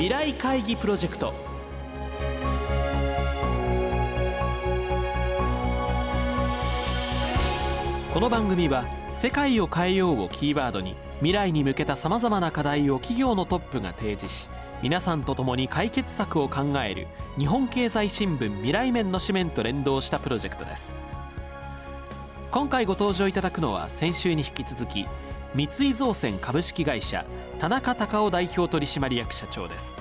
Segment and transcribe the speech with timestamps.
[0.00, 1.34] 未来会議プロジェクト。
[8.14, 14.48] この番組は「世界を変えよう」をキーワードに未来に向けたさまざまな課題を企業のトップが提示し
[14.80, 17.06] 皆さんと共に解決策を考える
[17.36, 20.94] 日本経済新聞未来面の紙面と連動したプロジェクトです。
[22.50, 25.06] 今回ご登場いただくのは先週に引き続き
[25.54, 27.24] 三井造船株式会社
[27.58, 29.94] 田中隆夫代表取締役社長です。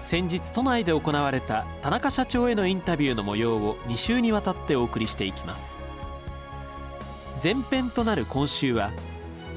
[0.00, 5.78] 先日都内で行われた田中社長へのインタビューの模様を2週にわたってお送りしていきます。
[7.42, 8.90] 前編となる今週は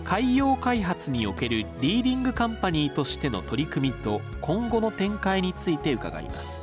[0.04, 6.62] 海洋開発におけるリーディングカンパニーとしての取り組みと今後の展開について伺います。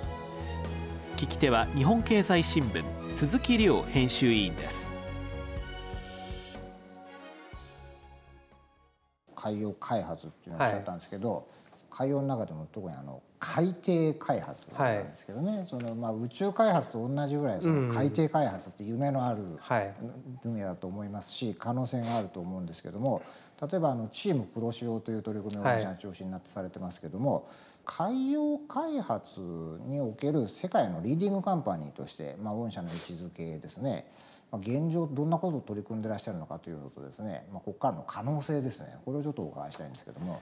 [1.17, 4.96] 聞き手は日本経済新聞鈴木亮編集委員です。
[9.47, 11.45] 海洋開発っていうのをおっしゃったんですけど、はい、
[11.91, 19.43] 海洋の中でも特にあの海底開発なんですけどね、はい、そのまあ宇宙開発と同じぐらいその海底開発って夢のある
[20.43, 23.23] 分野だと思いますし可能性があると思うんですけども
[23.61, 27.49] 例えばあのチーム黒潮という取り組みを社長心になってされてますけども、
[27.87, 29.41] 海洋開発
[29.87, 34.05] における世界のリーディングカンパニーとして、まあ、御社の位置づけですね
[34.59, 38.97] 現状どんなことを取り組んでらっしゃるのかというのとですね、まあ、ここからの可能性ですね。
[39.05, 40.41] これをちょっとお伺いしたいんですけども。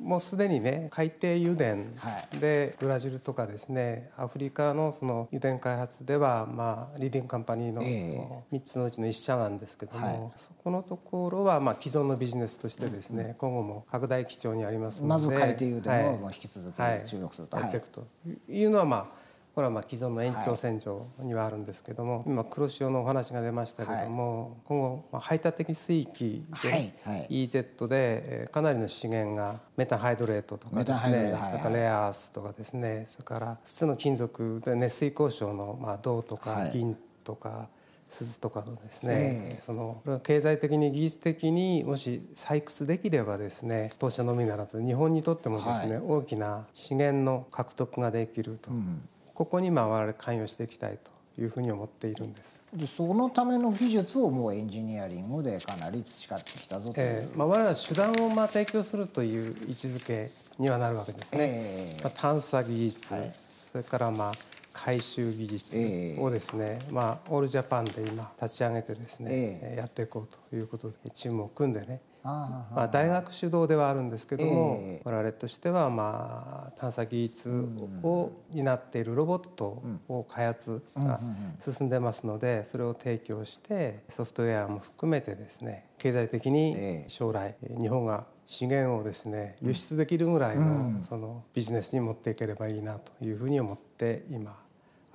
[0.00, 17.56] もうすでにね海底油田でブラジルとかですねアフリカのその油田開発ではまあリーディングカンパニーの3つのうちの1社なんですけども、そこのところはまあ既存のビジネスとしてですね、今後も拡大基調にありますのでまず海底油田を引き続き注力すると。
[17.56, 17.66] はい。
[17.70, 18.06] はい、と
[18.48, 19.25] いうのはまあ
[19.56, 36.94] これはまあ既存の延長線上にはあるんですけども、はい、今黒潮のお話が出ましたけども、はい、今後排他的水域で、はいはい、EZ でかなりの資源がメタンハイドレートとかですね、それからレアアースとかですねそれから普通の金属で熱水鉱床のまあ銅とか銀
[37.24, 37.68] とか、
[38.10, 50.98] 鈴とかのですね、えー、その経済的に技術的にもし採掘できればですね当社のみならず日本にとってもですね、はい、大きな資源の獲得ができると、うん、ここにまあ我々関与していきたい
[51.34, 52.62] というふうに思っているんです。
[52.72, 63.32] でそのための技術をもうエンジニアリングでかなり培ってきたぞという、えーまあ、我々は手段をまあ提供するという位置づけにはなるわけですね、えー、まあ、探査技術、はい、
[63.72, 64.32] それからまあ
[64.72, 69.30] 回収技術をですね、えー、まあ、オールジャパンで今立ち上げてですね、
[69.62, 77.68] えー、やっていこうということでチームを組んでねまあ、大学主導ではあるんですけども、えー、我々としてはまあ探査技術
[78.02, 81.20] を担っているロボットを開発が
[81.60, 94.56] 進んでますのでそれを提供してソフトウェアも含めてですね経済的に将来日本が資源をですね輸出できるぐらいのそのビジネスに持っていければいいなというふうに思って今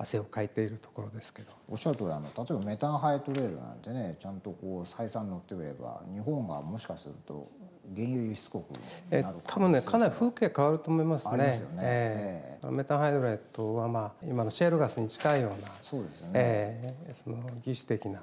[0.02, 1.52] 汗をかいているところですけど。
[1.68, 7.48] おっしゃる通りあの例えばメタンハイトレールなんてねちゃんとこう採算乗ってくれば日本がもしかすると
[7.94, 8.64] 原油輸出国
[9.10, 11.52] え多分ねかなり風景変わると思いますね。
[11.52, 11.66] すね。
[11.78, 18.22] えー、メタンハイドレートはまあ今のシェールガスに近いようなそうですね、えー、その技術的な、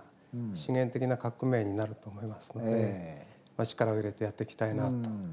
[0.54, 4.92] 資源的な革命になると思いますので、えー、まあ、力を入れてやっていきたいなと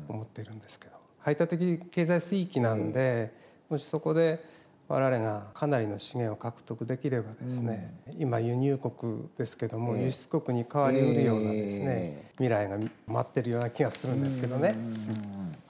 [0.09, 3.33] 思っているんですけど、排他的経済水域なんで、
[3.69, 4.45] もしそこで
[4.89, 14.75] 我々がかなりの資源を獲得できればですね、うん、今輸入国ですけども、えー、輸出国に変わりうるようなですね、えー、未来が待ってるような気がするんですけどね。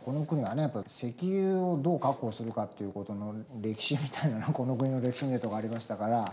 [0.05, 6.33] この国はねやっぱ石油をどう確保するかっていうことの歴史みたいなの この国の歴史にとかありましたから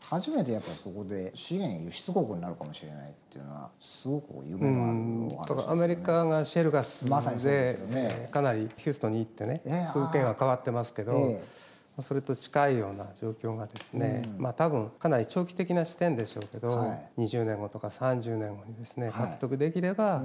[0.00, 11.12] 初めてやっぱそこで資源輸出国になるかもしれないっていうのはすごく夢のあるお話です、ね、アメリカがシェルガスで,、まさにでね、かなりヒューストンに行ってね、えー、風景が変わってますけど。
[11.12, 11.69] えー
[12.02, 20.22] それと近いような状況がですね、うん、まあ多分かなり長期的な視点でしょうけど、はい、20年後とか30年後にですね獲得できれば、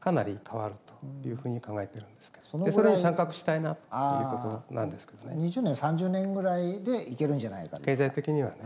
[0.00, 0.74] かなり変わる
[1.22, 3.80] というふうに考えてるんですけど、うん、でそれに参画したいなという
[4.42, 5.36] ことなんですけどね。
[5.36, 8.56] 20年30年ぐらいでいけるんじゃないか経済的にはね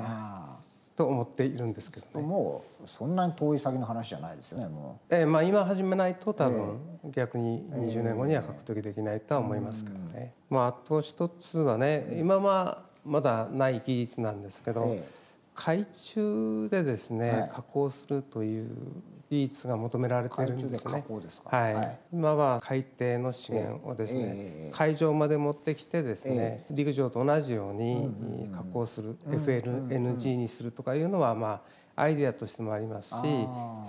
[0.97, 2.27] と思っているんですけどね。
[2.27, 6.79] もうそんなに遠い先の話じゃないですよねもう、えーまあ、今始めないと多分
[7.11, 14.97] 逆に20年後には獲得できないとは思いますけどね、まあ、あと一つはね今はまだない技術なんですけど、
[15.55, 18.71] 海中でですね、加工するという
[19.32, 21.05] 技術が求められているんですね。
[21.46, 31.62] はい、はい、今は海底の資源をですね、えー、海上まで持ってきてですね、えー、陸上と同じように加工する、うん、FLNG にするとかいうのはま
[31.96, 33.14] あアイデアとしてもありますし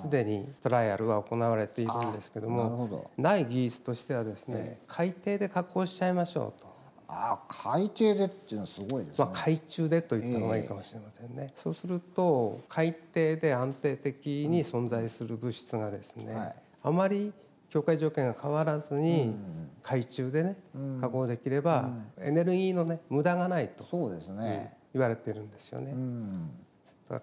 [0.01, 6.72] すでにトライアルは行われているんですけどもない技術としてはですね、海底で加工しちゃいましょうと。
[7.07, 17.33] あ海底でっていうのはすごいですね、まあ、海中でと言った方がいいかもしれませんね、えー、そうすると海底で安定的に存在する物質がですね、うんはい、あまり
[17.69, 19.33] 境界条件が変わらずに
[19.81, 20.57] 海中でね
[21.01, 21.89] 加工できれば
[22.19, 24.73] エネルギーのね無駄がないとそうですね。
[24.93, 25.95] 言われてるんですよね。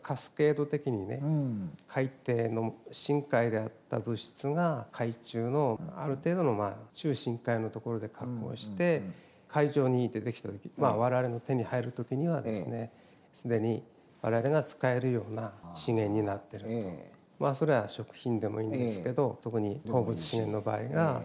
[0.02, 1.20] カスケード的にね、
[1.88, 9.02] 海底の深海であった物質が海中のある程度のまあ中深海のところで加工して
[9.50, 12.92] 海上に出てきた時、まあ、我々の手に入る時にはですね
[13.32, 13.82] すでに
[14.22, 16.70] 我々が使えるような資源になってると。
[17.40, 21.22] まあそれは食品でもいいんですけど、特に鉱物資源の場合が、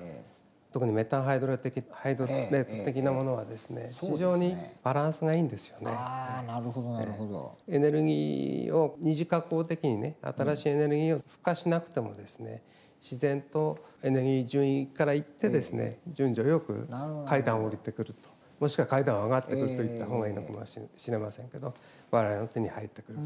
[0.72, 5.88] 特にメタンハイドレ的ハイドレート的なものはですね、非常にバランスがいいんですよね。
[5.90, 12.64] あなるほどなるほど、エネルギーを二次加工的にね新しいエネルギーを付加しなくてもですね
[13.02, 16.88] 自然とエネルギー順位からいってですね、順序よく
[17.26, 18.30] 階段を降りてくると。
[18.60, 21.74] もしくは階段を上がってくるといった方がいいのかもしれませんけど、
[22.10, 23.24] 我々の手に入ってくると、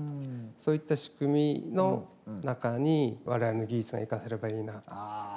[0.57, 2.07] そういった仕組みの
[2.43, 4.81] 中に我々の技術が生かせればいいな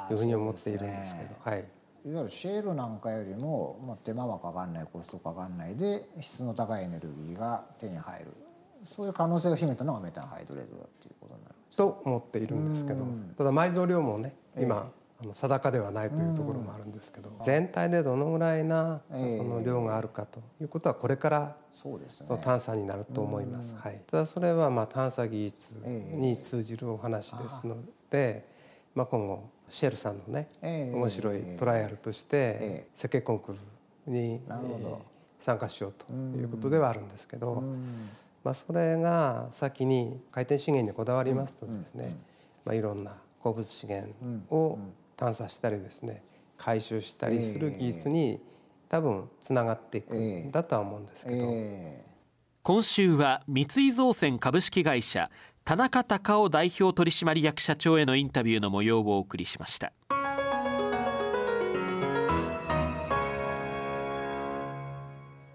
[0.08, 1.64] というふうに思っているんですけど、はい。
[2.05, 8.32] いわゆるシェールなんかよりも、まあ、手間はかかんないコストかかんないで質の高いエネルギーが手に入る。
[8.84, 14.93] そういう可能性を秘めたのがメタンハイドレートだっていうことになりますと思っているんですけどただ埋蔵量もね今、
[15.23, 21.57] あの定かではないというところもあるんですけど、全体でどのぐらいなその量があるかということはこれから
[22.29, 23.75] の探査になると思います。
[23.77, 27.77] はい、ただそれはまあ探査技術に通じるお話ですの
[28.11, 28.47] で、
[28.95, 33.57] まあ、今後シェルさんのね、面白いトライアルとして設計コンクー
[34.07, 34.43] ルに
[35.39, 37.63] 参加しようということではあるんですけど、
[38.44, 42.17] まあ、それが先に回転資源にこだわりますとですね、
[42.65, 44.12] まあ、いろんな鉱物資源
[44.50, 44.79] を
[45.17, 46.23] 探査したりですね
[46.56, 48.41] 回収したりする技術に
[48.89, 52.12] 多分つながっていくんだとは思うんですけど。
[52.65, 55.31] 今週は三井造船株式会社
[55.65, 59.93] 田中隆夫代表取締役社長へのインタビューの模様をお送りしました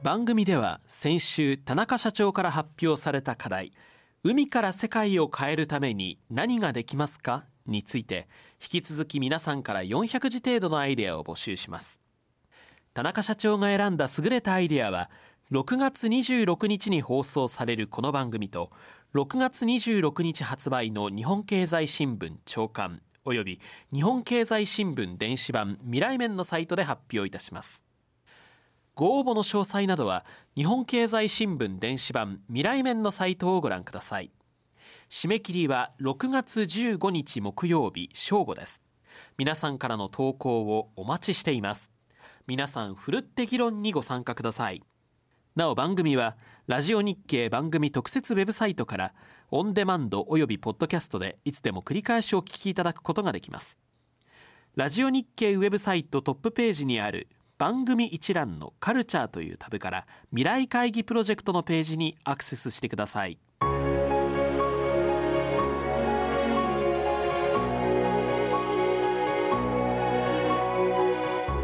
[0.07, 3.73] 番組では先週田中社長から発表された課題
[4.23, 7.43] 海から世界を変えるために何ができますか？
[7.65, 11.99] について引き続き皆さんから400字程度のアイデアを募集します。
[12.93, 15.09] 田中社長が選んだ優れたアイデアは
[15.51, 18.71] 6月26日に放送されるこの番組と
[19.13, 23.59] 6月26日発売の日本経済新聞長官および
[23.93, 27.83] 日本経済新聞電子版未来面のサイトで発表いたします。
[28.97, 34.31] ご応募の詳細などは日本経済新聞電子版未来面のサイトをご覧ください。
[35.07, 38.81] 締め切りは6月15日木曜日正午です。
[39.37, 41.91] 皆さんからの投稿をお待ちしています。
[42.47, 44.81] 皆さんふるって議論にご参加ください。
[45.55, 46.35] なお番組は
[46.65, 49.13] ラジオ日経番組特設ウェブサイトから
[49.51, 53.77] オンデマンドおよびポッドキャストでいつでも繰り返しお聞きいただくことができます。
[54.75, 63.39] ラジオ日経ウェブサイトトップページにある番組一覧のカルチャーというタブから未来会議プロジェクトのページにアクセスしてください。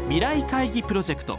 [0.08, 1.38] 未来会議プロジェクト。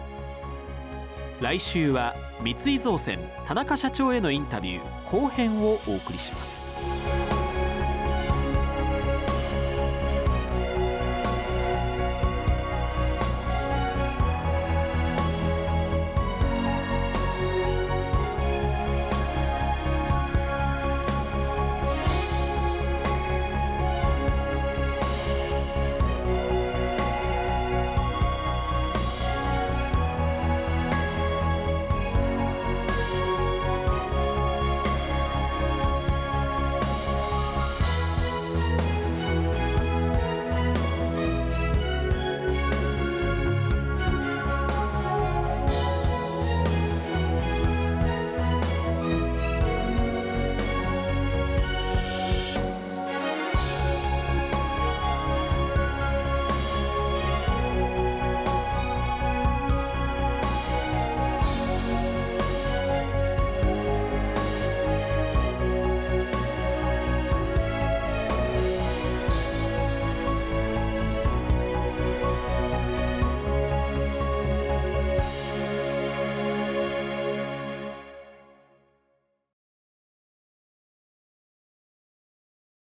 [1.42, 7.25] 来週は三井造船田中社長へのインタビュー後編をお送りします。